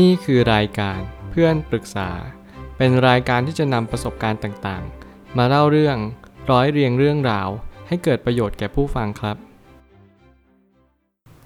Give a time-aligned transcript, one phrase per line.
[0.00, 2.10] นี่คือรายการเพื่อนปรึกษา
[2.76, 5.96] เป็นรายการที่จะนำประสบการณ์ต่างๆ มาเล่าเรื่อง
[6.50, 7.48] ร้อยเรียงเรื่องราว
[7.88, 9.36] ให้เกิดประโยชน์แก่ผู้ฟังครับ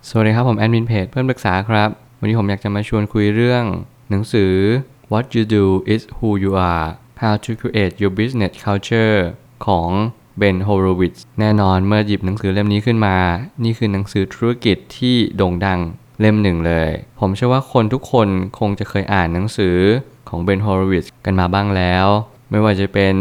[0.08, 1.88] สวัสดีครับ ผมแอดมินเพจเพื่อนปรึกษาครับ
[2.20, 3.64] วันนี้ผมอยากจะมาชวนคุยเรื่อง
[4.10, 4.52] หนังสือ
[5.12, 6.88] What You Do Is Who You Are
[7.22, 9.18] How to Create Your Business Culture
[9.66, 9.90] ของ
[10.38, 13.16] เบนโฮโรวิตแน่นอนเมื่อหยิบหนังสือเล่มนี้ขึ้นมา
[13.64, 15.80] นี่คือหนังสือธุรกิจที่โด่งดัง
[16.20, 16.90] เล่มหนึ่งเลย
[17.20, 19.76] ผมเชื่อว่าคนทุกคนคงจะเคยอ่านหนังสือ
[20.28, 22.06] ของเบนฮโรวิตกันมาบ้างแล้ว
[22.50, 23.14] ไม่ว่าจะเป็น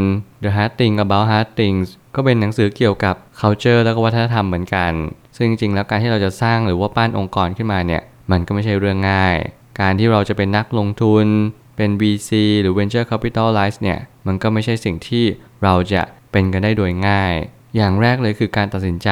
[0.44, 4.92] The Hard Thing About Hard Things ก็เป็นหนังสือเกี่ยวกับ culture แล้วก็วัฒนธรรมเหมือนกัน
[5.38, 9.38] ซึ่งจริงๆ แล้วการที่เราจะสร้างหรือว่าปั้นองค์กรขึ้นมาเนี่ย มันก็ไม่ใช่เรื่องง่าย
[9.82, 11.26] การที่เราจะเป็นนักลงทุน
[11.78, 15.26] เป็น VC หรือ Venture Capitalize เนี่ย มันก็ไม่ใช่สิ่งที่
[15.64, 17.34] เราจะเป็นกันได้โดยง่าย
[17.76, 19.10] อย่างแรกเลยคือการตัดสินใจ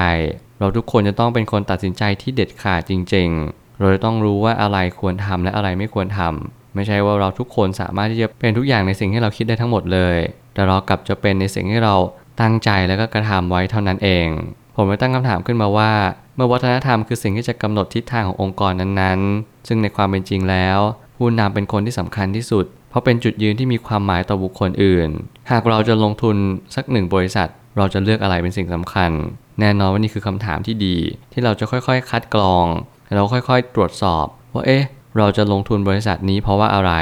[0.60, 10.18] เราทุกคนจะต้องเป็นคนตัดสินใจที่เด็ดขาดจริง ๆ เราจะต้องรู้ว่าอะไรควรทำและอะไรไม่ควรทำไม่ใช่ว่าเราทุกคนสามารถที่จะเป็นทุกอย่างในสิ่งที่เราคิดได้ทั้งหมดเลย
[10.54, 11.96] แต่เรากลับจะเป็นในสิ่งที่เรา
[12.42, 14.28] ตั้งใจแล้วก็กระทำไว้เท่านั้นเอง
[14.76, 15.92] ผมเลยตั้งคำถามขึ้นมาว่า
[16.36, 20.80] เมื่อวัฒนธรรมคือสิ่งที่จะกำหนดทิศทางขององค์กรนั้นๆ ซึ่งในความเป็นจริงแล้ว
[21.18, 25.10] ผู้นำเป็นคนที่สำคัญที่สุด เพราะเป็นจุดยืนที่มีความหมายต่อบุคคลอื่น
[25.52, 26.36] หากเราจะลงทุน
[26.76, 29.12] สักหนึ่งบริษัท เราจะเลือกอะไรเป็นสิ่งสำคัญ
[29.60, 30.96] แน่นอนว่านี่คือคำถามที่ดี
[31.32, 32.66] ที่เราจะค่อยๆ คัดกรอง
[33.14, 34.84] แล้วค่อยๆ ตรวจสอบ ว่าเอ๊ะ
[35.18, 36.94] เราจะลงทุนบริษัทนี้เพราะว่าอะไร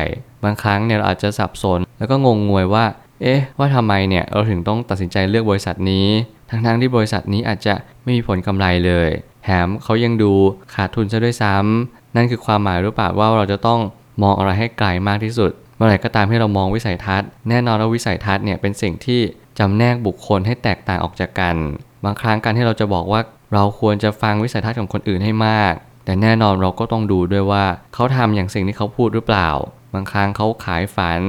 [0.43, 2.85] บางครั้งเนี่ยเราอาจจะสับสน แล้วก็งงงวยว่า
[3.21, 6.07] เอ๊ะ ว่าทำไมเนี่ยเราถึงต้องตัดสินใจเลือกบริษัทนี้
[6.49, 7.73] ทั้งๆที่บริษัทนี้อาจจะ
[8.03, 9.09] ไม่มีผลกำไรเลย
[9.43, 10.31] แถมเขายังดู
[10.73, 13.79] ขาดทุนซะด้วยซ้ำนั่นคือความหมายหรือเปล่าว่าเราจะต้อง
[14.23, 19.21] มองอะไรให้ไกลมากที่สุด เมื่อไหร่ก็ตามที่เรามองวิสัยทัศน์ แน่นอนว่าวิสัยทัศน์เนี่ยเป็นสิ่งที่
[19.59, 21.55] จำแนกบุคคลให้แตกต่างออกจากกัน
[22.03, 23.21] บางครั้งการที่เราจะบอกว่า
[23.53, 25.73] เราควรจะฟังวิสัยทัศน์ของคนอื่นให้มาก
[26.05, 29.49] แต่แน่นอนเราก็ต้องดูด้วยว่าเขาทำอย่างสิ่งที่เขาพูดหรือเปล่า
[29.93, 31.21] บางครั้งเขาขายฝัน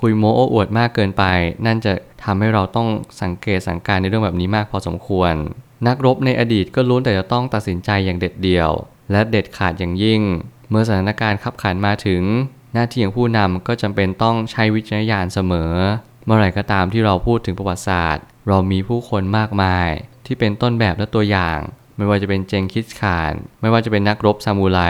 [0.00, 1.24] คุยโม้โอ้อวดมากเกินไป
[1.66, 1.92] นั่นจะ
[2.24, 2.88] ทำให้เราต้อง
[3.22, 5.34] สังเกตสังการในเรื่องแบบนี้มากพอสมควร
[5.86, 8.70] นักรบในอดีตก็ล้วนแต่จะต้องตัดสินใจอย่างเด็ดเดี่ยว
[9.10, 10.22] และเด็ดขาดอย่างยิ่ง
[10.70, 12.22] เมื่อสถานการณ์ขับขันมาถึง
[12.72, 15.72] หน้าที่ของผู้นำก็จำเป็นต้องใช้วิจารณญาณเสมอ
[16.24, 19.88] เมื่อไหร่ก็ตามที่เราพูดถึงประวัติศาสตร์ เรามีผู้คนมากมาย
[20.26, 21.58] ที่เป็นต้นแบบและตัวอย่าง
[21.96, 24.80] ไม่ว่าจะเป็นเจงคิสขาน ไม่ว่าจะเป็นนักรบซามูไร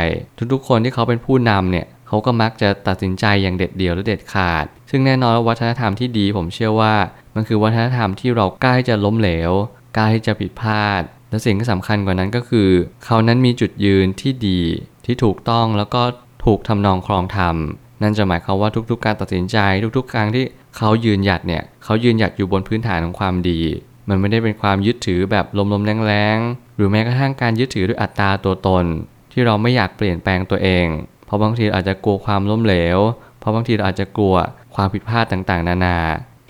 [0.52, 6.94] ทุกๆ คนที่เขาเป็นผู้นำเนี่ยเขาก็มักจะตัดสินใจอย่างเด็ดเดี่ยวและเด็ดขาด ซึ่งแน่นอนว่าวัฒนธรรมที่ดีผมเชื่อว่า
[7.34, 9.52] มันคือวัฒนธรรมที่เรากล้าที่จะล้มเหลว
[9.96, 12.70] กล้าที่จะผิดพลาด และสิ่งที่สำคัญกว่านั้นก็คือ
[13.04, 14.60] เขานั้นมีจุดยืนที่ดี
[15.06, 16.02] ที่ถูกต้องแล้วก็
[16.44, 17.56] ถูกทำนองครองธรรม
[18.02, 19.56] นั่นจะหมายความว่าทุกๆ การตัดสินใจ
[19.96, 20.44] ทุกๆ ครั้งที่
[20.76, 23.60] เขายืนหยัดเนี่ยเขายืนหยัดอยู่บนพื้นฐานของความดี
[24.08, 28.84] มันไม่ได้เป็นความยึดถือแบบลมๆแรงๆ หรือแม้กระทั่งการยึดถือด้วยอัตราตัวตน
[29.32, 30.86] ที่เราไม่อยากเปลี่ยนแปลงตัวเอง
[31.26, 32.98] เพราะบางทีอาจจะกลัวความล้มเหลว
[33.38, 34.34] เพราะบางทีเราอาจจะกลัว
[34.74, 35.98] ความผิดพลาดต่างๆ นานา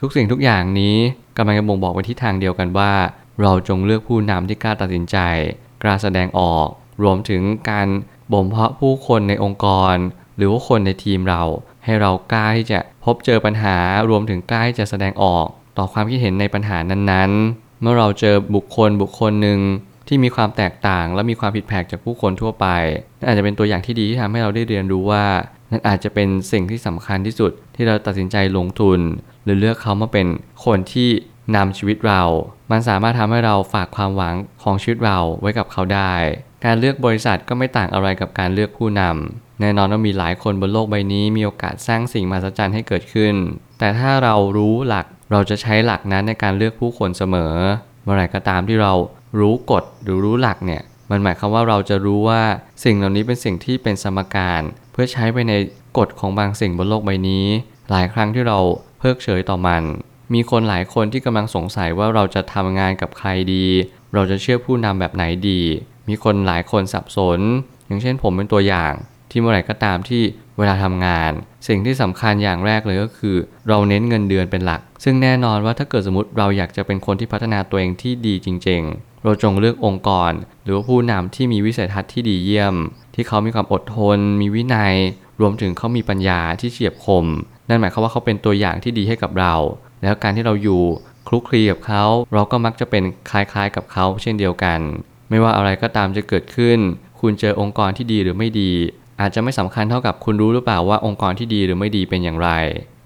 [0.01, 0.97] ทุกสิ่งทุกอย่างนี้
[1.37, 2.93] กำลังจะบ่งบอกไปที่ทางเดียวกันว่า
[3.43, 5.19] เราจงเลือกผู้นำที่กล้าตัดสินใจ
[5.83, 6.67] กล้าแสดงออก
[7.03, 7.89] รวมถึงการ
[8.33, 9.97] บ่มเพาะผู้คนในองค์กร
[10.37, 11.43] หรือว่าคนในทีมเรา
[11.85, 13.77] ให้เรากล้าที่จะพบเจอปัญหา
[14.11, 15.47] รวมถึงกล้าที่จะแสดงออก
[15.79, 19.61] ต่อความคิดเห็นในปัญหานั้นๆ เมื่อเราเจอบุคคลบุคคลหนึ่ง
[20.09, 22.67] ที่มีความแตกต่าง และมีความผิดแผกจากผู้คนทั่วไป
[23.19, 25.25] นั่นอาจจะเป็นตัวอย่างที่ดีที่ทำให้เราได้เรียนรู้ว่า
[25.71, 29.01] นั่นอาจจะเป็นสิ่งที่สำคัญที่สุดที่เราตัดสินใจลงทุน
[29.45, 30.27] หรือเลือกเขามาเป็น
[30.65, 31.09] คนที่
[31.57, 32.23] นำชีวิตเรา
[32.71, 36.15] มันสามารถทำให้เราฝากความหวังของชีวิตเราไว้กับเขาได้
[36.65, 43.35] การเลือกบริษัทก็ไม่ต่างอะไรกับการเลือกผู้นำแน่นอนว่ามีหลายคนบนโลกใบนี้ มีโอกาสสร้างสิ่งมหัศจรรย์ให้เกิดขึ้น
[43.79, 47.55] แต่ถ้าเรารู้หลักเราจะใช้หลักนั้นในการเลือกผู้คนเสมอ
[48.03, 48.93] เมื่อไหร่ก็ตามที่เรา
[49.39, 52.43] รู้กฎหรือรู้หลักเนี่ยมันหมายความว่าเราจะรู้ว่า
[52.85, 55.53] สิ่งเหล่านี้เป็นสิ่งที่เป็นสมการ เพื่อใช้ไปใน
[55.99, 57.47] กฎของบางสิ่งบนโลกใบนี้
[57.91, 58.59] หลายครั้งที่เรา
[58.99, 59.83] เพิกเฉยต่อมัน
[60.35, 63.67] มีคนหลายคนที่กำลังสงสัยว่าเราจะทำงานกับใครดี
[64.15, 65.63] เราจะเชื่อผู้นำแบบไหนดี
[66.09, 67.41] มีคนหลายคนสับสน
[67.87, 68.93] อย่างเช่นผมเป็นตัวอย่าง
[69.31, 70.23] ที่เมื่อไหร่ก็ตามที่
[70.59, 71.33] เวลาทำงาน
[71.69, 73.37] สิ่งที่สำคัญอย่างแรกเลยก็คือ
[73.69, 80.33] เราเน้นเงินเดือนเป็นหลัก ซึ่งแน่นอนว่าถ้าเกิดสมมติเราอยากจะเป็นคนที่พัฒนาตัวเองที่ดีจริง ๆ เราจงเลือกองค์กร
[80.65, 82.75] หรือว่าผู้นำที่มีวิสัยทัศน์ที่ดีเยี่ยม
[83.15, 84.95] ที่เขามีความอดทน มีวินัย
[85.41, 87.25] รวมถึงเขามีปัญญาที่เฉียบคม
[87.69, 89.55] นั่นหมายความว่าเขาเป็นตัวอย่างที่ดีให้กับเรา
[90.03, 90.83] แล้วการที่เราอยู่
[91.29, 94.81] คลุกคลีกับเขา เราก็มักจะเป็นคล้ายๆกับเขา เช่นเดียวกัน
[95.31, 96.79] ไม่ว่าอะไรก็ตามจะเกิดขึ้น
[97.21, 98.73] คุณเจอองค์กรที่ดีหรือไม่ดี
[99.21, 102.51] อาจจะไม่สำคัญเท่ากับคุณรู้หรือเปล่าว่าองค์กรที่ดีหรือไม่ดีเป็นอย่างไร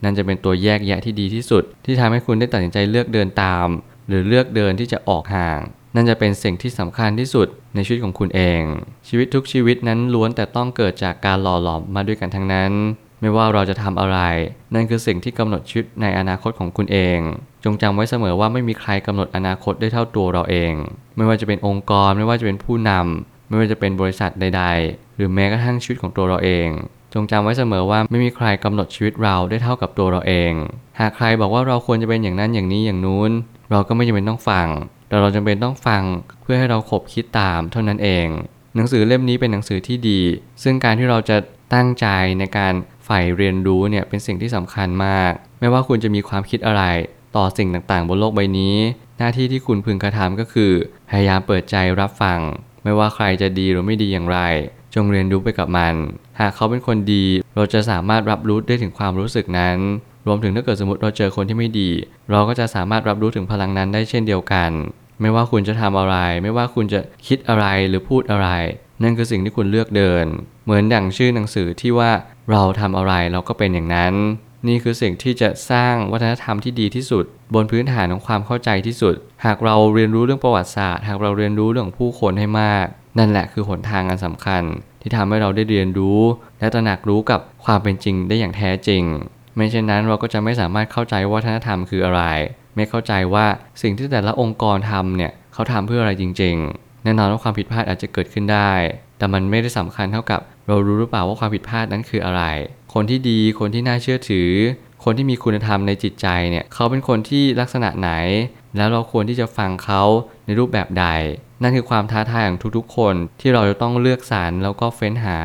[0.04, 3.66] นั่นจะเป็นตัวแยกแยะที่ดีที่สุด ที่ทำให้คุณได้ตัดสินใจเลือกเดินตาม
[4.08, 5.60] หรือเลือกเดินที่จะออกห่าง
[5.94, 8.62] นั่นจะเป็นสิ่งที่สำคัญที่สุดในชีวิตของคุณเอง
[9.08, 12.72] ชีวิตทุกชีวิตนั้นล้วนแต่ต้องเกิดจากการหล่อหลอมมาด้วยกันทั้งนั้น
[13.20, 14.18] ไม่ว่าเราจะทำอะไร
[14.74, 17.18] นั่นคือสิ่งที่กำหนดชีวิตในอนาคตของคุณเอง
[17.64, 20.72] จงจำไว้เสมอว่าไม่มีใครกำหนดอนาคตได้เท่าตัวเราเอง
[21.16, 26.68] ไม่ว่าจะเป็นองค์กร ไม่ว่าจะเป็นผู้นำไม่ว่าจะเป็นบริษัทใด ๆ รือแม้กระทั่งชีวิตของตัวเราเอง
[27.14, 30.52] จงจำไว้เสมอว่าไม่มีใครกำหนดชีวิตเราได้เท่ากับตัวเราเอง
[31.00, 33.30] หากใครบอกว่าเราควรจะเป็นอย่างนั้นอย่างนี้อย่างนู้น
[33.70, 34.68] เราก็ไม่จำเป็นต้องฟัง
[35.08, 36.02] แต่เราจำเป็นต้องฟัง
[36.42, 38.26] เพื่อให้เราขบคิดตามเท่านั้นเอง
[38.76, 40.20] หนังสือเล่มนี้เป็นหนังสือที่ดี
[40.62, 41.36] ซึ่งการที่เราจะ
[41.74, 42.06] ตั้งใจ
[42.38, 42.74] ในการ
[43.04, 46.82] ใฝ่เรียนรู้เนี่ยเป็นสิ่งที่สำคัญมาก ไม่ว่าคุณจะมีความคิดอะไร
[47.36, 48.76] ต่อสิ่งต่างๆ บนโลกใบนี้
[49.18, 50.72] หน้าที่ที่คุณพึงกระทำก็คือ
[51.10, 52.40] พยายามเปิดใจรับฟัง
[52.84, 54.38] ไม่ว่าใครจะดีหรือไม่ดีอย่างไร
[54.94, 55.94] จงเรียนรู้ไปกับมัน
[56.40, 57.24] หากเขาเป็นคนดี
[57.56, 59.78] เราจะสามารถรับรู้ได้ถึงความรู้สึกนั้น
[60.26, 61.90] รวมถึงถ้าเกิดสมมติเราเจอคนที่ไม่ดี
[62.30, 64.70] เราก็จะสามารถรับรู้ถึงพลังนั้นได้เช่นเดียวกัน
[65.20, 68.48] ไม่ว่าคุณจะทำอะไร ไม่ว่าคุณจะคิดอะไรหรือพูดอะไร
[69.02, 70.26] นั่นคือสิ่งที่คุณเลือกเดิน
[70.64, 72.10] เหมือนดั่งชื่อหนังสือที่ว่า
[72.50, 74.14] เราทำอะไรเราก็เป็นอย่างนั้น
[74.68, 79.14] นี่คือสิ่งที่จะสร้างวัฒนธรรมที่ดีที่สุด บนพื้นฐานของความเข้าใจที่สุด
[79.44, 82.86] หากเราเรียนรู้เรื่องประวัติศาสตร์ หากเราเรียนรู้เรื่องผู้คนให้มาก
[83.18, 84.62] นั่นแหละคือหนทางอันสำคัญ
[85.00, 86.20] ที่ทำให้เราได้เรียนรู้
[86.58, 89.02] และตระหนักรู้กับความเป็นจริงได้อย่างแท้จริง
[89.56, 92.22] ไม่เช่นนั้นเราก็จะไม่สามารถเข้าใจวัฒนธรรมคืออะไร
[92.76, 93.46] ไม่เข้าใจว่า
[93.82, 98.72] สิ่งที่แต่ละองค์กรทำเนี่ยเขาทำเพื่ออะไรจริง ๆ แน่นอนว่าความผิดพลาดอาจจะเกิดขึ้นได้
[99.18, 102.42] แต่มันไม่ได้สำคัญเท่ากับ เรารู้หรือเปล่าว่าความผิดพลาดนั้นคืออะไร
[102.94, 104.50] คนที่ดีคนที่น่าเชื่อถือ
[105.04, 108.10] คนที่มีคุณธรรมในจิตใจเนี่ยเขาเป็นคนที่ลักษณะไหน
[108.76, 110.02] แล้วเราควรที่จะฟังเขา
[110.46, 111.06] ในรูปแบบใด
[111.62, 115.38] นั่นคือความท้าทายของทุกๆ คนที่เราจะต้องเลือกสรรแล้วก็เฟ้นหา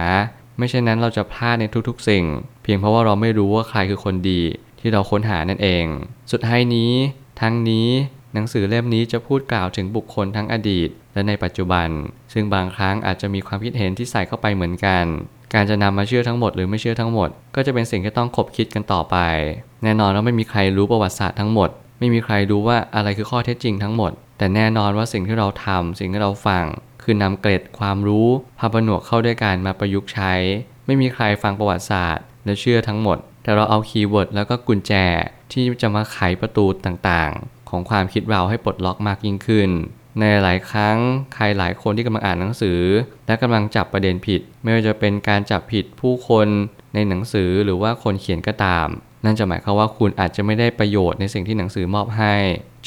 [0.58, 2.26] ไม่เช่นนั้นเราจะพลาดในทุกๆ สิ่ง
[2.64, 4.42] เพียงเพราะว่าเราไม่รู้ว่าใครคือคนดี
[4.80, 5.86] ที่เราค้นหานั่นเอง
[6.32, 6.92] สุดท้ายนี้
[7.42, 7.88] ทั้งนี้
[8.34, 11.90] หนังสือเล่มนี้จะพูดกล่าวถึงบุคคลทั้งอดีต และในปัจจุบัน
[12.34, 15.06] ซึ่งบางครั้งอาจจะมีความคิดเห็นที่ใส่เข้าไปเหมือนกัน
[15.54, 19.18] การจะนำมาเชื่อทั้งหมดหรือไม่เชื่อทั้งหมด ก็จะเป็นสิ่งที่ต้องคบคิดกันต่อไป
[19.84, 21.70] แน่นอนว่าไม่มีใครรู้ประวัติศาสตร์ทั้งหมด
[22.00, 26.66] ไม่มีใครรู้ว่าอะไรคือข้อเท็จจริงทั้งหมด แต่แน่นอนว่าสิ่งที่เราทำสิ่งที่เราฟัง
[27.04, 28.28] คือนำเกร็ดความรู้
[28.60, 30.34] พาผนวกเข้าด้วยกันมาประยุกต์ใช้
[30.86, 34.94] ไม่มีใครฟังประวัติศาสตร์ และเชื่อทั้งหมด แต่เราเอา keyword แล้วก็กุญแจ
[35.52, 39.70] ที่จะมาไขประตูต่างๆ ของความคิดเราให้ปลดล็อกมากยิ่งขึ้น
[40.20, 40.98] ในหลายครั้ง
[41.34, 42.82] ใครหลายคนที่กำลังอ่านหนังสือ
[43.28, 46.48] และกำลังจับประเด็นผิด ไม่ว่าจะเป็นการจับผิดผู้คน
[46.94, 48.88] ในหนังสือหรือว่าคนเขียนก็ตาม
[49.26, 52.34] นั่นจะหมายความว่าคุณอาจจะไม่ได้ประโยชน์ในสิ่งที่หนังสือมอบให้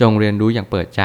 [0.00, 1.04] จงเรียนรู้อย่างเปิดใจ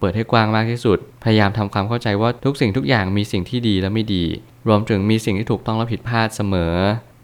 [0.00, 4.24] เปิดให้กว้างมากที่สุด พยายามทำความเข้าใจว่าทุกสิ่งทุกอย่างมีสิ่งที่ดีและไม่ดี
[4.68, 6.74] รวมถึงมีสิ่งที่ถูกต้องและผิดพลาดเสมอ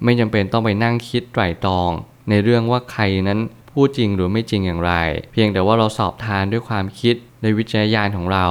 [0.04, 1.90] ไม่จำเป็นต้องไปนั่งคิดไตร่ตรอง
[2.30, 3.38] ในเรื่องว่าใครนั้น
[3.72, 4.92] พูดจริงหรือไม่จริงอย่างไร
[5.32, 8.46] เพียงแต่ว่าเราสอบทานด้วยความคิดในวิจารยานของเรา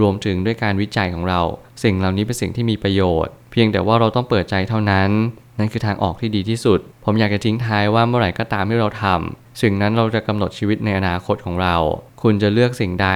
[0.00, 1.40] รวมถึงด้วยการวิจัยของเรา
[1.82, 5.10] สิ่งเหล่านี้เป็นสิ่งที่มีประโยชน์ เพียงแต่ว่าเราต้องเปิดใจเท่านั้น
[5.58, 11.76] นั่นคือทางออกที่ดีที่สุด ผมอยากจะทิ้งท้ายว่าเมื่อไหร่ก็ตามที่เราทำสิ่งนั้นเราจะกำหนดชีวิตในอนาคตของเรา
[12.22, 13.08] คุณจะเลือกสิ่งใด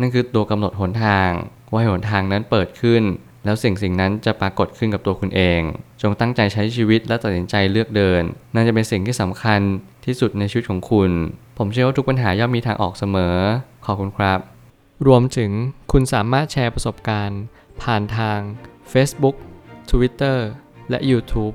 [0.00, 1.30] นั่นคือตัวกำหนดหนทาง
[1.72, 3.02] ว่าหนทางนั้นเปิดขึ้น
[3.44, 5.60] แล้วสิ่งสิ่งนั้นจะปรากฏขึ้นกับตัวคุณเอง
[6.02, 8.22] จงตั้งใจใช้ชีวิตและตัดสินใจเลือกเดิน
[8.54, 9.60] นั่นจะเป็นสิ่งที่สำคัญ
[10.06, 11.10] ที่สุดในชีวิตของคุณ
[11.58, 13.36] ผมเชื่อว่าทุกปัญหาย่อมมีทางออกเสมอ
[13.86, 14.38] ขอบคุณครับ
[15.06, 15.50] รวมถึง
[15.92, 17.40] คุณสามารถแชร์ประสบการณ์
[17.82, 18.38] ผ่านทาง
[18.92, 19.36] Facebook
[19.90, 20.38] Twitter
[20.90, 21.54] และ YouTube